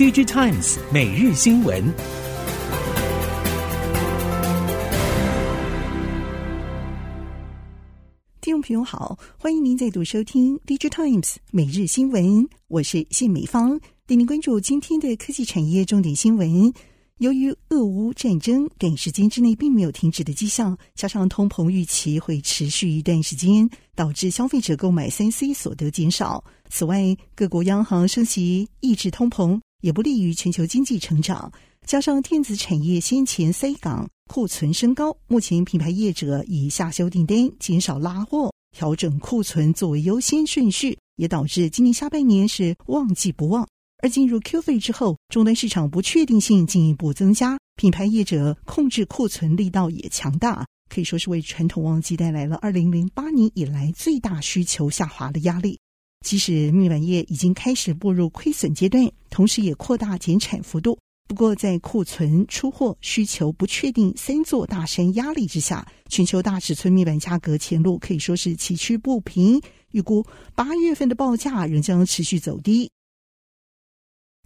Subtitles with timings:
[0.00, 1.84] DG Times 每日新闻，
[8.40, 16.72] 听众朋友好，欢迎您再度收听 DG Times 每日新闻，我是谢美芳，带您关注今天的科技产业重点新闻。
[17.18, 26.42] 由于俄乌战争短时间之内并没有停止的迹象，加上通膨预期会持续一段时间，导致消费者购买三 C 所得减少。
[26.70, 31.52] 此外，各国央行升息抑制通膨，也不利于全球经济成长。
[31.86, 43.66] 加上电子产业先前塞港库存升高，目前品牌业者以下修订单、减少拉货、调整库存作为优先顺序，也导致今年下半年是旺季不旺。
[44.02, 55.78] 而进入 Q 费之后，终端市场不确定性进一步增加，品牌业者控制库存力道也强大，可以说是为传统旺季带来了二零零八年以来最大需求下滑的压力。
[56.24, 69.60] 即使面板业已经开始步入亏损阶段，同时也扩大减产幅度，不过在库存、出货、需求不确定三座大山压力之下，全球大尺寸面板价格前路可以说是崎岖不平。
[69.92, 72.90] 预估八月份的报价仍将持续走低。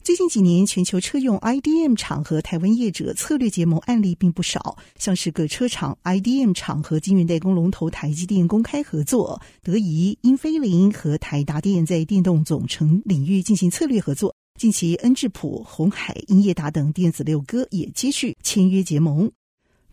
[0.04, 14.36] 最近几年，全球车用 IDM 厂和台湾业者策略结盟案例并不少，像是各车厂 IDM 厂和晶圆代工龙头台积电公开合作，德仪、英飞凌和台达电在电动总成领域进行策略合作。
[14.60, 19.32] 近期，恩智浦、鸿海、英业达等电子六哥也接续签约结盟。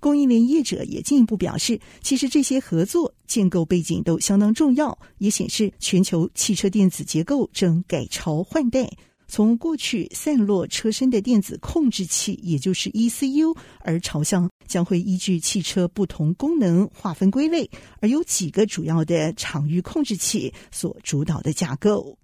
[0.01, 8.91] 供应链业者也进一步表示，其实这些合作建构背景都相当重要，也显示全球汽车电子结构正改朝换代。
[9.31, 17.69] 从过去散落车身的电子控制器，也就是 ECU，而朝向将会依据汽车不同功能划分归类，
[18.01, 22.17] 而有几个主要的场域控制器所主导的架构。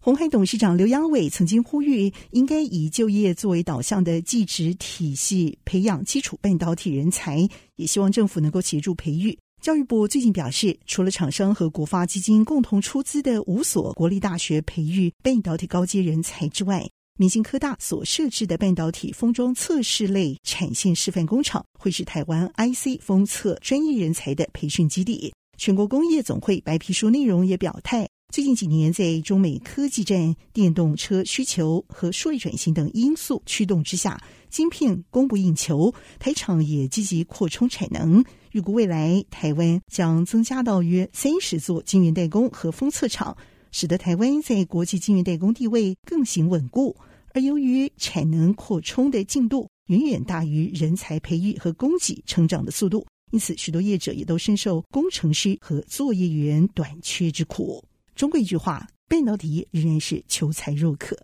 [0.00, 9.38] 鸿海董事长刘扬伟曾经呼吁，应该以就业作为导向的技职体系培养基础半导体人才，也希望政府能够协助培育。
[9.62, 25.32] 教育部最近表示，除了厂商和国发基金共同出资的五所国立大学培育半导体高阶人才之外，明星科大所设置的半导体封装测试类产线示范工厂，会是台湾 IC 封测专业人才的培训基地。
[25.58, 28.06] 全国工业总会白皮书内容也表态。
[28.32, 38.22] 最近几年，在中美科技战、电动车需求和数位转型等因素驱动之下，晶片供不应求，台厂也积极扩充产能。
[38.56, 43.36] 预估未来台湾将增加到约三十座晶圆代工和封测厂，
[43.70, 46.96] 使得台湾在国际晶圆代工地位更形稳固。
[47.34, 57.84] 而由于产能扩充的进度远远大于人才培育和供给成长的速度，因此许多业者也都深受工程师和作业员短缺之苦。
[58.14, 61.14] 中国一句话，半导体仍然是求才若渴。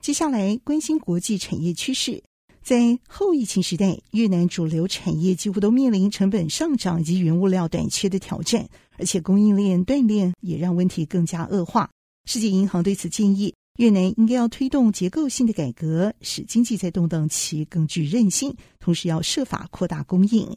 [0.00, 2.20] 接下来关心国际产业趋势，
[2.62, 8.68] 在后疫情时代，越南主流产业几乎都面临成本上涨以及原物料短缺的挑战，
[8.98, 11.90] 而且供应链断裂也让问题更加恶化。
[12.24, 20.48] 世界银行对此建议，越南应该要推动结构性的改革，使经济在动荡期更具韧性，同时要设法扩大供应。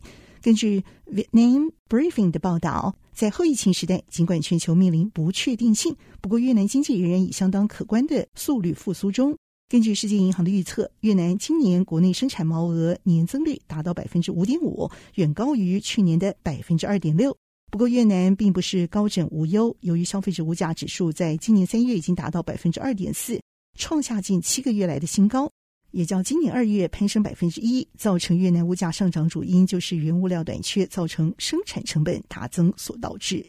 [0.43, 9.35] 根据 Vietnam Briefing 的报道，在后疫情时代，尽管全球面临不确定性，不过越南经济仍然以相当可观的速率复苏中。
[9.67, 17.35] 根据世界银行的预测，越南今年国内生产毛额年增率达到百分之五点五，远高于去年的百分之二点六。
[17.71, 23.41] 不过，越南并不是高枕无忧，由于消费者物价指数在今年三月已经达到百分之二点四，
[23.75, 25.51] 创下近七个月来的新高。
[25.89, 33.43] 也较今年二月攀升百分之一，造成越南物价上涨主因就是原物料短缺，造成生产成本大增所导致。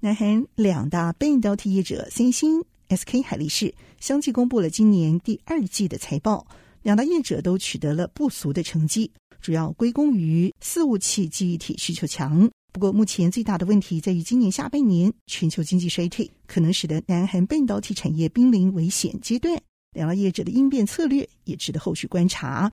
[0.00, 6.46] 南韩两大半导体业者三星、SK 海力士相继公布了今年第二季的财报，
[6.82, 12.50] 两大业者都取得了不俗的成绩，主要归功于伺服器记忆体需求强。
[12.72, 19.60] 不过，目前最大的问题在于今年下半年全球经济衰退，可能使得南韩半导体产业濒临危险阶段。
[19.92, 22.70] 两大业者的应变策略也值得后续观察。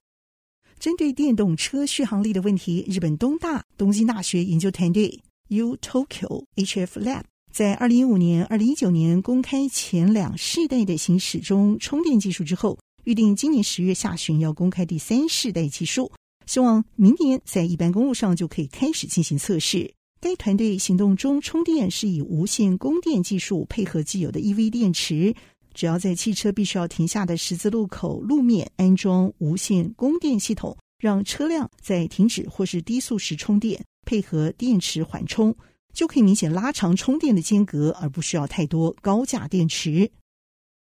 [0.78, 16.12] 针对电动车续航力的问题，日本东大东京大学研究团队 U Tokyo HF Lab 在二零一五年、二零一九年公开前两世代的行驶中充电技术之后，预定今年十月下旬要公开第三世代技术，
[16.46, 19.92] 希望明年在一般公路上就可以开始进行测试。
[20.20, 25.34] 该团队行动中充电是以无线供电技术配合既有的 EV 电池。
[25.74, 35.56] 只要在汽车必须要停下的十字路口路面安装无线供电系统，让车辆在停止或是低速时充电，配合电池缓冲，
[35.98, 40.12] 就可以明显拉长充电的间隔，而不需要太多高价电池。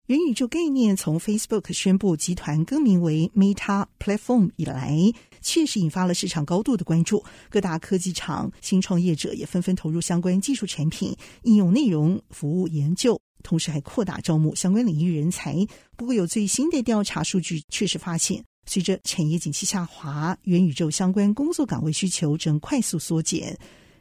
[0.06, 4.98] 元宇宙概念从 Facebook 宣布集团更名为 Meta Platform 以来，
[5.42, 7.22] 确实引发了市场高度的关注。
[7.50, 15.54] 各大科技厂、新创业者也纷纷投入相关技术产品、应用内容、服务研究，同时还扩大招募相关领域人才。
[15.98, 23.54] 不过，有最新的调查数据确实发现，随着产业景气下滑，元宇宙相关工作岗位需求正快速缩减。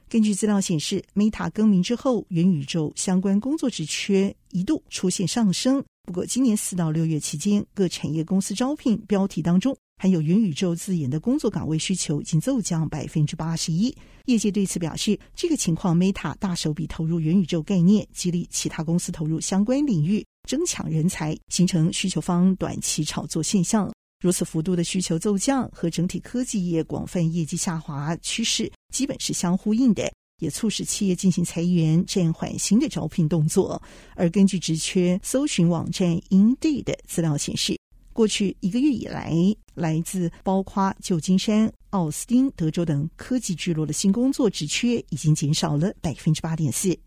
[0.10, 5.84] 根据资料显示，Meta 更名之后，元宇宙相关工作职缺一度出现上升。
[6.04, 13.96] 不过，今年四到六月期间，各产业公司招聘标题当中含有“元宇宙”字眼的工作岗位需求已经骤降百分之八十一。
[14.26, 23.92] 业界对此表示，这个情况，Meta 大手笔投入元宇宙概念，激励其他公司投入相关领域，争抢人才，形成需求方短期炒作现象。
[24.24, 30.10] 如此幅度的需求骤降，和整体科技业广泛业绩下滑趋势基本是相呼应的。
[30.40, 33.82] 也促使企业进行裁员、暂缓新的招聘动作。
[34.16, 37.78] 而根据职缺搜寻网站 Indeed 的资料显示，
[38.14, 39.34] 过去一个月以来，
[39.74, 46.98] 来自包括旧金山、奥斯汀、德州等科技聚落的新工作职缺已经减少了百分之八点四。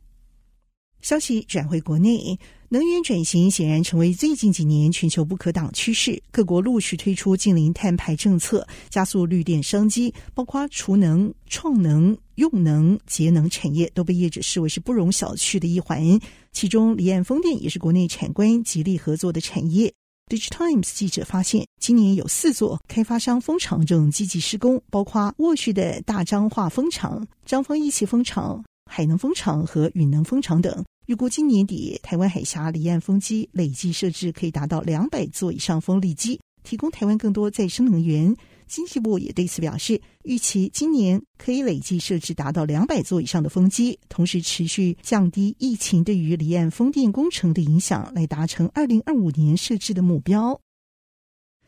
[1.03, 6.21] 消息转回国内，能源转型显然成为最近几年全球不可挡趋势。
[6.33, 16.19] 各国陆续推出近零碳排政策，加速绿电商机，包括储能、创能、用能、节能产业都被业者视为是不容小觑的一环。
[16.51, 19.93] 其中，离岸风电也是国内产官极力合作的产业。
[20.29, 30.85] Digitimes 记者发现，今年有四座开发商风场正积极施工，包括沃旭的大彰化风场、彰丰一期风场、海能风场和允能风场等。
[31.07, 38.35] 预估今年底，台湾海峡离岸风机累计设置可以达到两百座以上风力机，提供台湾更多再生能源。
[38.67, 50.61] 经济部也对此表示，预期今年可以累计设置达到两百座以上的风机，同时持续降低疫情对于离岸风电工程的影响，来达成二零二五年设置的目标。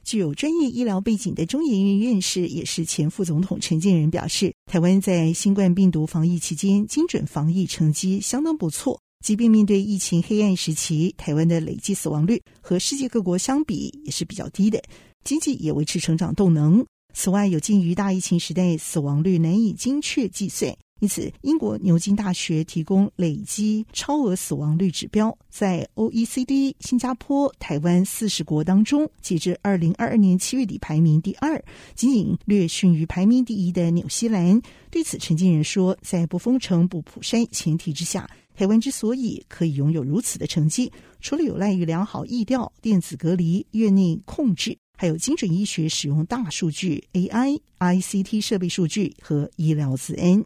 [0.03, 9.01] 具有专业医疗背景的中研院院士，也是前副总统陈建仁表示，台湾在新冠病毒防疫期间，精准防疫成绩相当不错。
[9.25, 14.83] 即便面对疫情黑暗时期，台湾的累计死亡率和世界各国相比也是比较低的，
[15.25, 16.85] 经济也维持成长动能。
[17.15, 31.61] 此外，有鉴于大疫情时代死亡率难以精确计算，因此英国牛津大学提供累积超额死亡率指标，在 OECD、新加坡、台湾四十国当中，截至二零二二年七月底排名第二，
[31.97, 34.61] 仅仅略逊于排名第一的纽西兰。
[34.91, 38.31] 对此，陈建仁说，在不封城、不普筛前提之下。
[38.59, 40.91] 台湾之所以可以拥有如此的成绩，
[41.21, 50.45] 除了有赖于良好疫调、电子隔离、院内控制，还有精准医学使用大数据、AI、ICT 设备数据和医疗资 n。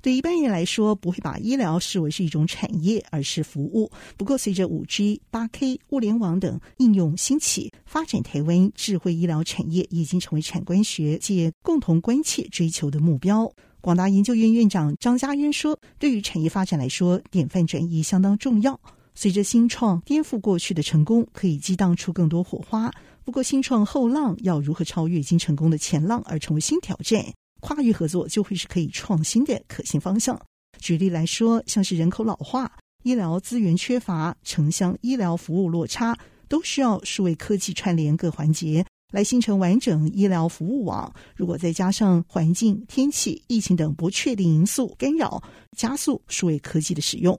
[0.00, 3.90] 对一般人来说，不会把医疗视为是一种产业，而是服务。
[4.16, 13.52] 不过，随着五 G、八 K、物联网等应用兴起，发展台湾智慧医疗产业已经成为产官学界共同关切追求的目标。
[13.80, 18.78] 广达研究院院长张家渊说：“对于产业发展来说，典范转移相当重要。
[19.14, 22.90] 随着新创颠覆过去的成功，可以激荡出更多火花。
[23.24, 27.24] 不过，新创后浪要如何超越已经成功的前浪而成为新挑战？
[27.60, 30.40] 跨域合作就会是可以创新的可行方向。
[30.78, 32.70] 举例来说，像是人口老化、
[33.04, 36.18] 医疗资源缺乏、城乡医疗服务落差，
[36.48, 41.12] 都需要数位科技串联各环节。”来形成完整医疗服务网。
[41.34, 45.42] 如果再加上环境、天气、疫情等不确定因素干扰，
[45.76, 47.38] 加速数位科技的使用，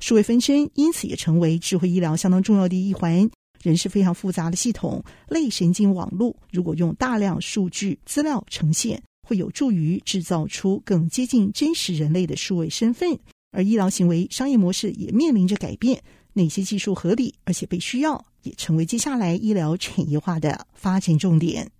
[0.00, 3.28] 数位分身因此也成为智慧医疗相当重要的一环。
[3.62, 13.16] 人是非常复杂的系统，类神经网络如果用大量数据资料呈现，会有助于制造出更接近真实人类的数位身份。
[13.52, 16.02] 而医疗行为商业模式也面临着改变，
[16.32, 18.24] 哪些技术合理而且被需要？
[18.42, 21.70] 也成为接下来医疗产业化的发展重点。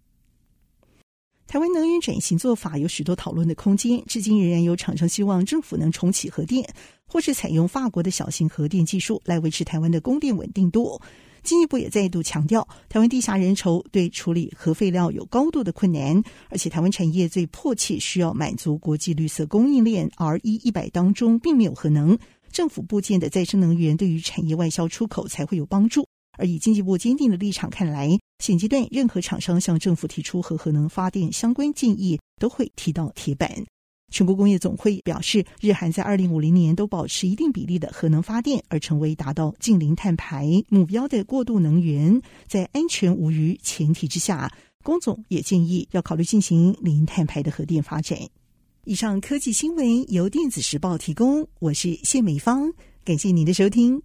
[1.47, 6.66] 台湾能源转型做法有许多讨论的空间，至今仍然有厂商希望政府能重启核电，
[7.07, 10.99] 或是采用法国的小型核电技术来维持台湾的供电稳定度。
[11.42, 22.16] 经济部也再度强调，台湾地下人稠，对处理核废料有高度的困难，而且台湾产业最迫切需要满足国际绿色供应链 RE 一百当中并没有核能，
[22.50, 26.07] 政府部件的再生能源对于产业外销出口才会有帮助。
[26.38, 33.50] 而以经济部坚定的立场看来，现阶段任何厂商向政府提出和核能发电相关建议，都会踢到铁板。
[34.10, 44.52] 全国工业总会表示，日韩在二零五零年都保持一定比例的核能发电，而成为达到净零碳排目标的过渡能源，在安全无虞前提之下，
[44.84, 48.18] 工总也建议要考虑进行零碳排的核电发展。
[48.84, 52.70] 以上科技新闻由电子时报提供，我是谢美芳，
[53.04, 54.00] 感谢您的收听。